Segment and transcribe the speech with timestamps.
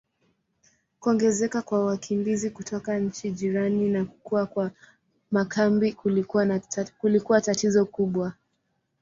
[0.99, 4.71] Kuongezeka kwa wakimbizi kutoka nchi jirani na kukua kwa
[5.31, 5.93] makambi
[7.23, 8.33] kulikuwa tatizo kubwa.